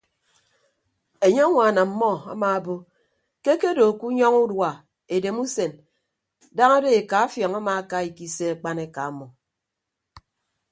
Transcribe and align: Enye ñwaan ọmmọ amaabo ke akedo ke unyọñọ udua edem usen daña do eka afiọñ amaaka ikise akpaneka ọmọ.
Enye 1.25 1.43
ñwaan 1.51 1.77
ọmmọ 1.85 2.09
amaabo 2.31 2.75
ke 3.43 3.49
akedo 3.55 3.85
ke 3.99 4.03
unyọñọ 4.09 4.39
udua 4.45 4.71
edem 5.15 5.37
usen 5.45 5.71
daña 6.55 6.77
do 6.83 6.89
eka 6.99 7.15
afiọñ 7.25 7.53
amaaka 7.59 7.97
ikise 8.09 8.45
akpaneka 8.53 9.01
ọmọ. 9.11 9.25